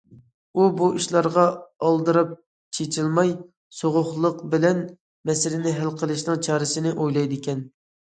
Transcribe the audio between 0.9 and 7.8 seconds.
ئىشلارغا ئالدىراپ چېچىلماي، سوغۇققانلىق بىلەن مەسىلىنى ھەل قىلىشنىڭ چارىسىنى ئويلايدىكەن.